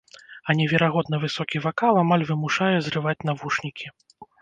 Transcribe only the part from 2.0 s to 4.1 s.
амаль вымушае зрываць навушнікі.